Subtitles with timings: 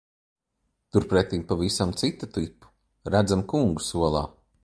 [0.95, 2.73] Turpretim pavisam citu tipu
[3.17, 4.27] redzam kungu solā.